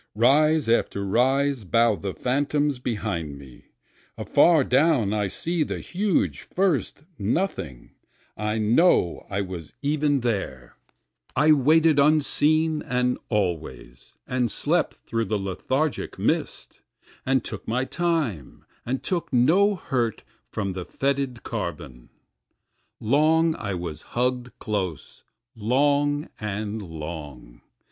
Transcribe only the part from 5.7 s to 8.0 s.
huge first Nothing,